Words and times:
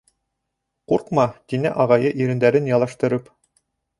—Ҡурҡма,— 0.93 1.25
тине 1.53 1.73
Ағайы, 1.85 2.13
ирендәрен 2.25 2.73
ялаштырып. 2.73 3.29